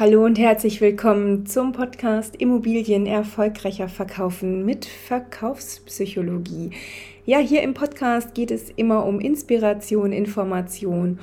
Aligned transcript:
Hallo 0.00 0.24
und 0.24 0.38
herzlich 0.38 0.80
willkommen 0.80 1.44
zum 1.44 1.72
Podcast 1.72 2.34
Immobilien 2.36 3.04
erfolgreicher 3.04 3.86
verkaufen 3.86 4.64
mit 4.64 4.86
Verkaufspsychologie. 4.86 6.70
Ja, 7.26 7.36
hier 7.36 7.60
im 7.60 7.74
Podcast 7.74 8.32
geht 8.32 8.50
es 8.50 8.70
immer 8.70 9.04
um 9.04 9.20
Inspiration, 9.20 10.12
Information 10.12 11.18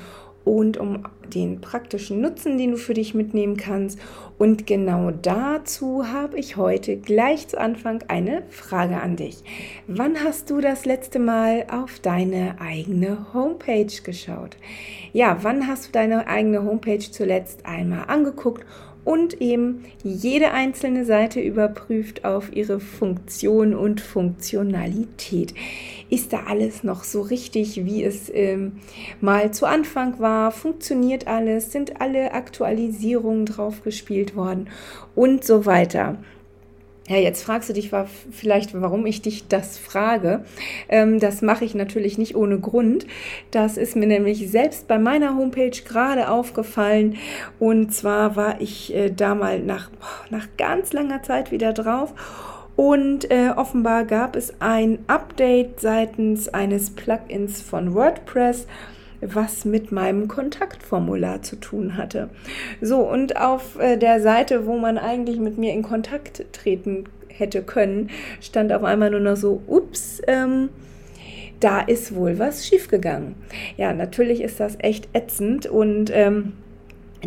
und 0.47 0.77
um 0.77 1.03
den 1.33 1.59
praktischen 1.59 2.21
Nutzen, 2.21 2.57
den 2.57 2.71
du 2.71 2.77
für 2.77 2.93
dich 2.93 3.13
mitnehmen 3.13 3.57
kannst. 3.57 3.99
Und 4.37 4.65
genau 4.65 5.11
dazu 5.11 6.07
habe 6.07 6.39
ich 6.39 6.55
heute 6.55 6.95
gleich 6.95 7.49
zu 7.49 7.59
Anfang 7.59 8.03
eine 8.07 8.43
Frage 8.49 9.01
an 9.01 9.17
dich. 9.17 9.43
Wann 9.87 10.23
hast 10.23 10.49
du 10.49 10.61
das 10.61 10.85
letzte 10.85 11.19
Mal 11.19 11.65
auf 11.69 11.99
deine 11.99 12.61
eigene 12.61 13.33
Homepage 13.33 13.91
geschaut? 14.03 14.57
Ja, 15.11 15.39
wann 15.41 15.67
hast 15.67 15.87
du 15.87 15.91
deine 15.91 16.27
eigene 16.27 16.63
Homepage 16.63 16.99
zuletzt 16.99 17.65
einmal 17.65 18.05
angeguckt 18.07 18.65
und 19.07 19.39
eben 19.41 19.85
jede 20.03 20.51
einzelne 20.51 21.05
Seite 21.05 21.39
überprüft 21.39 22.25
auf 22.25 22.53
ihre 22.53 22.81
Funktion 22.81 23.73
und 23.73 24.01
Funktionalität. 24.01 25.53
Ist 26.09 26.33
da 26.33 26.43
alles 26.47 26.83
noch 26.83 27.05
so 27.05 27.21
richtig, 27.21 27.85
wie 27.85 28.03
es 28.03 28.29
ähm, 28.33 28.79
mal 29.21 29.51
zu 29.51 29.65
Anfang 29.65 30.19
war? 30.19 30.51
Funktioniert 30.51 31.25
alles? 31.25 31.71
Sind 31.71 32.01
alle 32.01 32.33
Aktualisierungen 32.33 33.45
drauf 33.45 33.81
gespielt 33.81 34.35
worden? 34.35 34.67
Und 35.15 35.45
so 35.45 35.65
weiter. 35.65 36.17
Ja, 37.07 37.15
jetzt 37.15 37.43
fragst 37.43 37.69
du 37.69 37.73
dich 37.73 37.89
vielleicht, 38.31 38.79
warum 38.79 39.05
ich 39.05 39.21
dich 39.21 39.47
das 39.47 39.77
frage. 39.77 40.43
Ähm, 40.89 41.21
das 41.21 41.41
mache 41.41 41.63
ich 41.63 41.73
natürlich 41.73 42.17
nicht 42.17 42.35
ohne 42.35 42.59
Grund. 42.59 43.07
Das 43.49 43.77
ist 43.77 43.95
mir 43.95 44.07
nämlich 44.07 44.51
selbst 44.51 44.89
bei 44.89 44.99
meiner 44.99 45.37
Homepage 45.37 45.71
gerade 45.85 46.29
aufgefallen. 46.29 47.15
Und 47.59 47.93
zwar 47.93 48.35
war 48.35 48.59
ich 48.59 48.93
äh, 48.93 49.09
da 49.09 49.35
mal 49.35 49.61
nach, 49.61 49.89
nach 50.29 50.47
ganz 50.57 50.91
langer 50.91 51.23
Zeit 51.23 51.51
wieder 51.51 51.71
drauf. 51.71 52.13
Und 52.75 53.31
äh, 53.31 53.51
offenbar 53.55 54.03
gab 54.03 54.35
es 54.35 54.59
ein 54.59 54.99
Update 55.07 55.79
seitens 55.79 56.49
eines 56.49 56.89
Plugins 56.89 57.61
von 57.61 57.95
WordPress 57.95 58.67
was 59.21 59.65
mit 59.65 59.91
meinem 59.91 60.27
Kontaktformular 60.27 61.41
zu 61.41 61.55
tun 61.55 61.97
hatte. 61.97 62.29
So, 62.81 62.99
und 62.99 63.37
auf 63.37 63.79
äh, 63.79 63.97
der 63.97 64.21
Seite, 64.21 64.65
wo 64.65 64.77
man 64.77 64.97
eigentlich 64.97 65.39
mit 65.39 65.57
mir 65.57 65.73
in 65.73 65.83
Kontakt 65.83 66.45
treten 66.53 67.05
hätte 67.27 67.63
können, 67.63 68.09
stand 68.41 68.71
auf 68.73 68.83
einmal 68.83 69.11
nur 69.11 69.19
noch 69.19 69.35
so, 69.35 69.61
ups, 69.67 70.21
ähm, 70.27 70.69
da 71.59 71.81
ist 71.81 72.13
wohl 72.13 72.37
was 72.37 72.67
schiefgegangen. 72.67 73.35
Ja, 73.77 73.93
natürlich 73.93 74.41
ist 74.41 74.59
das 74.59 74.77
echt 74.79 75.09
ätzend 75.13 75.65
und 75.65 76.11
ähm, 76.13 76.53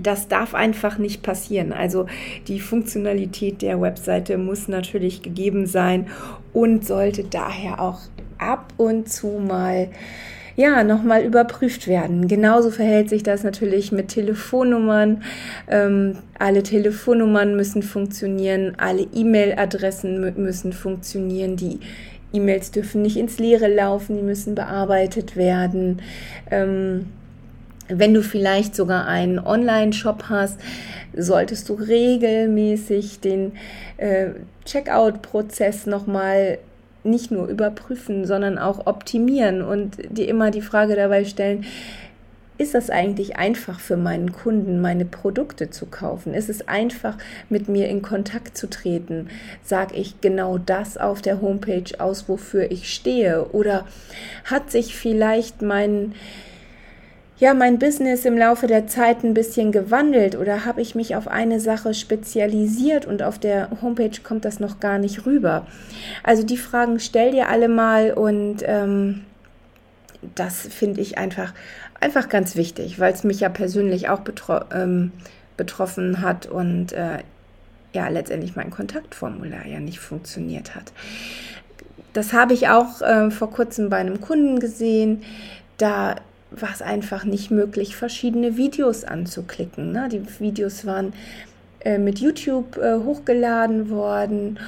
das 0.01 0.29
darf 0.29 0.55
einfach 0.55 0.99
nicht 0.99 1.23
passieren. 1.23 1.73
Also 1.73 2.07
die 2.47 2.61
Funktionalität 2.61 3.61
der 3.61 3.81
Webseite 3.81 4.39
muss 4.39 4.69
natürlich 4.69 5.23
gegeben 5.23 5.67
sein 5.67 6.07
und 6.53 6.87
sollte 6.87 7.25
daher 7.25 7.81
auch 7.81 8.01
ab 8.39 8.73
und 8.77 9.09
zu 9.09 9.27
mal 9.27 9.89
ja, 10.61 10.85
nochmal 10.85 11.25
überprüft 11.25 11.89
werden. 11.89 12.29
Genauso 12.29 12.71
verhält 12.71 13.09
sich 13.09 13.23
das 13.23 13.45
natürlich 13.45 13.93
mit 13.93 14.09
Telefonnummern. 14.09 15.23
Ähm, 15.69 16.19
alle 16.39 16.63
Telefonnummern 16.63 17.57
müssen 17.57 17.83
funktionieren, 17.83 18.75
alle 18.77 19.07
E-Mail-Adressen 19.15 20.35
müssen 20.37 20.75
funktionieren, 20.75 21.57
die 21.57 21.81
E-Mails 22.35 22.73
dürfen 22.73 23.01
nicht 23.01 23.17
ins 23.17 23.39
Leere 23.39 23.69
laufen, 23.75 24.17
die 24.17 24.23
müssen 24.23 24.55
bearbeitet 24.55 25.35
werden. 25.35 26.03
Ähm, 26.51 27.07
wenn 27.89 28.13
du 28.13 28.23
vielleicht 28.23 28.77
sogar 28.77 29.07
einen 29.07 29.39
Online-Shop 29.39 30.25
hast, 30.29 30.61
solltest 31.17 31.71
du 31.71 31.75
regelmäßig 31.75 33.21
den 33.21 33.53
äh, 33.97 34.27
Checkout-Prozess 34.67 35.87
nochmal 35.87 36.59
nicht 37.03 37.31
nur 37.31 37.47
überprüfen, 37.47 38.25
sondern 38.25 38.59
auch 38.59 38.87
optimieren 38.87 39.63
und 39.63 39.97
dir 40.11 40.29
immer 40.29 40.51
die 40.51 40.63
Frage 40.63 40.97
dabei 40.97 41.25
stellen, 41.25 41.65
ist 42.61 42.75
das 42.75 42.91
eigentlich 42.91 43.37
einfach 43.39 43.81
für 43.81 43.97
meinen 43.97 44.33
Kunden, 44.33 44.83
meine 44.83 45.07
Produkte 45.07 45.71
zu 45.71 45.87
kaufen? 45.87 46.35
Ist 46.35 46.51
es 46.51 46.69
einfach, 46.69 47.17
mit 47.49 47.71
mir 47.71 47.89
in 47.89 48.03
Kontakt 48.03 48.55
zu 48.55 48.69
treten? 48.69 49.31
Sage 49.65 49.95
ich 49.95 50.21
genau 50.21 50.59
das 50.59 50.99
auf 50.99 51.23
der 51.23 51.41
Homepage 51.41 51.99
aus, 51.99 52.29
wofür 52.29 52.71
ich 52.71 52.93
stehe? 52.93 53.47
Oder 53.53 53.87
hat 54.45 54.71
sich 54.71 54.95
vielleicht 54.95 55.63
mein 55.63 56.13
ja, 57.41 57.55
mein 57.55 57.79
Business 57.79 58.27
im 58.27 58.37
Laufe 58.37 58.67
der 58.67 58.87
Zeit 58.87 59.25
ein 59.25 59.33
bisschen 59.33 59.73
gewandelt 59.73 60.37
oder 60.37 60.67
habe 60.67 60.83
ich 60.83 60.95
mich 60.95 61.17
auf 61.17 61.27
eine 61.27 61.59
Sache 61.59 61.95
spezialisiert 61.95 63.07
und 63.07 63.23
auf 63.23 63.39
der 63.39 63.71
Homepage 63.81 64.21
kommt 64.23 64.45
das 64.45 64.61
noch 64.61 64.79
gar 64.79 64.99
nicht 64.99 65.25
rüber? 65.25 65.67
Also 66.23 66.43
die 66.43 66.59
Fragen 66.59 67.01
stell 67.01 67.33
dir 67.33 67.49
alle 67.49 67.69
mal 67.69 68.13
und 68.13 68.59
ähm, 68.65 69.23
das 70.35 70.61
finde 70.61 71.01
ich 71.01 71.17
einfach, 71.17 71.55
einfach 71.99 72.29
ganz 72.29 72.57
wichtig, 72.57 73.01
weil 73.01 73.15
es 73.15 73.25
mich 73.25 73.41
ja 73.41 73.49
persönlich 73.49 74.11
auch 74.11 74.21
betro 74.21 74.61
ähm, 74.75 75.11
betroffen 75.57 76.21
hat 76.21 76.47
und 76.47 76.93
äh, 76.93 77.19
ja, 77.95 78.09
letztendlich 78.09 78.55
mein 78.55 78.69
Kontaktformular 78.69 79.67
ja 79.67 79.81
nicht 79.81 79.99
funktioniert 79.99 80.75
hat. 80.75 80.93
Das 82.13 82.35
habe 82.35 82.53
ich 82.53 82.69
auch 82.69 83.01
äh, 83.01 83.31
vor 83.31 83.51
kurzem 83.51 83.89
bei 83.89 83.97
einem 83.97 84.21
Kunden 84.21 84.61
gesehen. 84.61 85.23
Da 85.79 86.17
war 86.51 86.71
es 86.73 86.83
einfach 86.83 87.25
nicht 87.25 87.51
möglich, 87.51 87.97
verschiedene 87.97 88.57
Videos 88.57 89.05
anzuklicken. 89.05 89.93
Ne? 89.93 90.09
Die 90.11 90.23
Videos 90.41 90.85
waren 90.85 91.13
äh, 91.81 91.99
mit 91.99 92.19
YouTube 92.19 92.77
äh, 92.77 92.97
hochgeladen 92.97 93.91
worden 93.91 94.59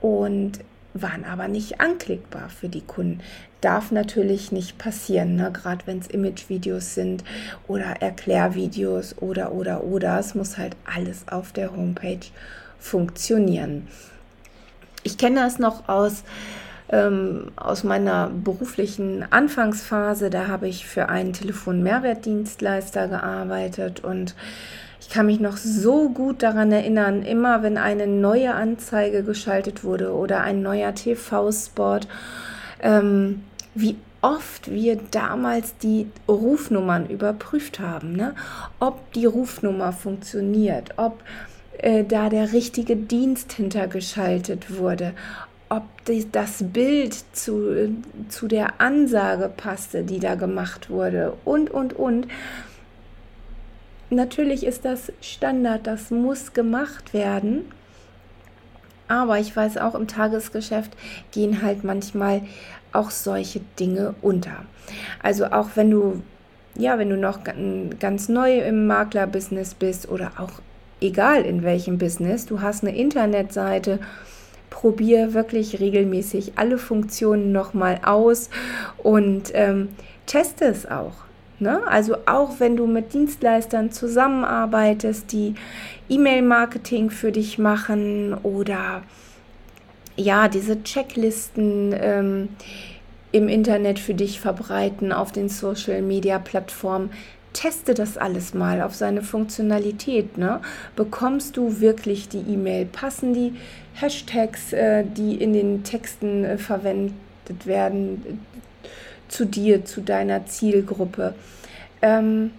und 0.00 0.60
waren 0.92 1.24
aber 1.24 1.48
nicht 1.48 1.80
anklickbar 1.80 2.48
für 2.48 2.68
die 2.68 2.80
Kunden. 2.80 3.20
Darf 3.60 3.92
natürlich 3.92 4.52
nicht 4.52 4.78
passieren, 4.78 5.36
ne? 5.36 5.50
gerade 5.52 5.86
wenn 5.86 5.98
es 5.98 6.08
Image-Videos 6.08 6.94
sind 6.94 7.24
oder 7.68 8.00
Erklärvideos 8.00 9.18
oder, 9.18 9.52
oder, 9.52 9.84
oder. 9.84 10.18
Es 10.18 10.34
muss 10.34 10.58
halt 10.58 10.76
alles 10.84 11.28
auf 11.28 11.52
der 11.52 11.74
Homepage 11.76 12.26
funktionieren. 12.78 13.86
Ich 15.02 15.16
kenne 15.16 15.40
das 15.40 15.58
noch 15.58 15.88
aus 15.88 16.24
ähm, 16.90 17.52
aus 17.56 17.84
meiner 17.84 18.30
beruflichen 18.30 19.24
Anfangsphase. 19.30 20.30
Da 20.30 20.48
habe 20.48 20.68
ich 20.68 20.86
für 20.86 21.08
einen 21.08 21.32
Telefon-Mehrwertdienstleister 21.32 23.08
gearbeitet 23.08 24.04
und 24.04 24.34
ich 25.00 25.08
kann 25.08 25.26
mich 25.26 25.40
noch 25.40 25.56
so 25.56 26.10
gut 26.10 26.42
daran 26.42 26.70
erinnern, 26.72 27.22
immer 27.22 27.62
wenn 27.62 27.78
eine 27.78 28.06
neue 28.06 28.54
Anzeige 28.54 29.22
geschaltet 29.22 29.82
wurde 29.82 30.12
oder 30.12 30.42
ein 30.42 30.62
neuer 30.62 30.94
TV-Spot, 30.94 32.00
ähm, 32.82 33.42
wie 33.74 33.96
oft 34.22 34.70
wir 34.70 34.98
damals 35.10 35.76
die 35.78 36.08
Rufnummern 36.28 37.08
überprüft 37.08 37.80
haben, 37.80 38.12
ne? 38.12 38.34
ob 38.78 39.12
die 39.12 39.26
Rufnummer 39.26 39.92
funktioniert, 39.92 40.90
ob 40.96 41.22
äh, 41.78 42.04
da 42.04 42.28
der 42.28 42.52
richtige 42.52 42.96
Dienst 42.96 43.52
hintergeschaltet 43.52 44.76
wurde, 44.78 45.14
ob 45.70 45.84
das 46.32 46.64
Bild 46.72 47.14
zu, 47.32 47.94
zu 48.28 48.48
der 48.48 48.80
Ansage 48.80 49.48
passte, 49.56 50.02
die 50.02 50.18
da 50.18 50.34
gemacht 50.34 50.90
wurde 50.90 51.34
und, 51.44 51.70
und, 51.70 51.94
und. 51.94 52.26
Natürlich 54.10 54.66
ist 54.66 54.84
das 54.84 55.12
Standard, 55.20 55.86
das 55.86 56.10
muss 56.10 56.52
gemacht 56.52 57.14
werden. 57.14 57.66
Aber 59.06 59.38
ich 59.38 59.54
weiß 59.54 59.76
auch, 59.78 59.94
im 59.94 60.08
Tagesgeschäft 60.08 60.90
gehen 61.30 61.62
halt 61.62 61.84
manchmal 61.84 62.42
auch 62.92 63.10
solche 63.10 63.60
Dinge 63.78 64.16
unter. 64.22 64.64
Also 65.22 65.46
auch 65.46 65.70
wenn 65.76 65.92
du, 65.92 66.22
ja, 66.74 66.98
wenn 66.98 67.10
du 67.10 67.16
noch 67.16 67.40
ganz 68.00 68.28
neu 68.28 68.58
im 68.58 68.88
Maklerbusiness 68.88 69.74
bist 69.74 70.08
oder 70.08 70.32
auch 70.38 70.60
egal 71.00 71.42
in 71.42 71.62
welchem 71.62 71.98
Business, 71.98 72.46
du 72.46 72.60
hast 72.60 72.82
eine 72.82 72.96
Internetseite, 72.96 74.00
probier 74.80 75.34
wirklich 75.34 75.78
regelmäßig 75.78 76.52
alle 76.56 76.78
Funktionen 76.78 77.52
nochmal 77.52 78.00
aus 78.02 78.48
und 78.96 79.50
ähm, 79.52 79.88
teste 80.24 80.64
es 80.64 80.90
auch. 80.90 81.12
Ne? 81.58 81.82
Also 81.86 82.16
auch 82.24 82.60
wenn 82.60 82.78
du 82.78 82.86
mit 82.86 83.12
Dienstleistern 83.12 83.92
zusammenarbeitest, 83.92 85.32
die 85.32 85.54
E-Mail-Marketing 86.08 87.10
für 87.10 87.30
dich 87.30 87.58
machen 87.58 88.32
oder 88.42 89.02
ja, 90.16 90.48
diese 90.48 90.82
Checklisten 90.82 91.94
ähm, 92.00 92.48
im 93.32 93.48
Internet 93.48 93.98
für 93.98 94.14
dich 94.14 94.40
verbreiten 94.40 95.12
auf 95.12 95.30
den 95.30 95.50
Social-Media-Plattformen, 95.50 97.10
teste 97.52 97.94
das 97.94 98.16
alles 98.16 98.54
mal 98.54 98.82
auf 98.82 98.94
seine 98.94 99.22
Funktionalität. 99.22 100.38
Ne? 100.38 100.60
Bekommst 100.96 101.56
du 101.56 101.80
wirklich 101.80 102.28
die 102.28 102.40
E-Mail? 102.40 102.86
Passen 102.86 103.34
die 103.34 103.54
Hashtags, 103.94 104.72
äh, 104.72 105.04
die 105.04 105.34
in 105.34 105.52
den 105.52 105.84
Texten 105.84 106.44
äh, 106.44 106.58
verwendet 106.58 107.14
werden, 107.64 108.22
äh, 108.26 108.88
zu 109.28 109.44
dir, 109.44 109.84
zu 109.84 110.00
deiner 110.00 110.46
Zielgruppe? 110.46 111.34
Ähm, 112.02 112.52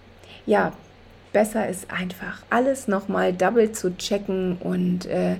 ja, 0.46 0.72
besser 1.32 1.68
ist 1.68 1.90
einfach 1.90 2.42
alles 2.50 2.88
nochmal 2.88 3.32
double 3.32 3.72
zu 3.72 3.96
checken 3.96 4.56
und 4.60 5.06
äh, 5.06 5.36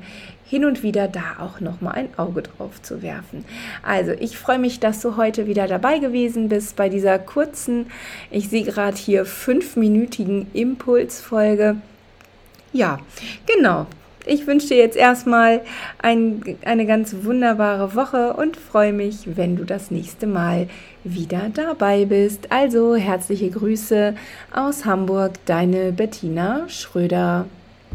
hin 0.52 0.64
und 0.66 0.82
wieder 0.82 1.08
da 1.08 1.36
auch 1.38 1.60
nochmal 1.60 1.94
ein 1.94 2.18
Auge 2.18 2.42
drauf 2.42 2.82
zu 2.82 3.00
werfen. 3.00 3.44
Also 3.82 4.12
ich 4.12 4.36
freue 4.36 4.58
mich, 4.58 4.80
dass 4.80 5.00
du 5.00 5.16
heute 5.16 5.46
wieder 5.46 5.66
dabei 5.66 5.98
gewesen 5.98 6.50
bist 6.50 6.76
bei 6.76 6.90
dieser 6.90 7.18
kurzen, 7.18 7.86
ich 8.30 8.50
sehe 8.50 8.64
gerade 8.64 8.96
hier 8.96 9.24
fünfminütigen 9.24 10.48
Impulsfolge. 10.52 11.76
Ja, 12.72 12.98
genau. 13.46 13.86
Ich 14.24 14.46
wünsche 14.46 14.68
dir 14.68 14.76
jetzt 14.76 14.96
erstmal 14.96 15.62
ein, 15.98 16.56
eine 16.64 16.86
ganz 16.86 17.16
wunderbare 17.22 17.96
Woche 17.96 18.34
und 18.34 18.56
freue 18.56 18.92
mich, 18.92 19.36
wenn 19.36 19.56
du 19.56 19.64
das 19.64 19.90
nächste 19.90 20.28
Mal 20.28 20.68
wieder 21.02 21.50
dabei 21.52 22.04
bist. 22.04 22.52
Also 22.52 22.94
herzliche 22.94 23.50
Grüße 23.50 24.14
aus 24.52 24.84
Hamburg, 24.84 25.32
deine 25.46 25.92
Bettina 25.92 26.68
Schröder. 26.68 27.46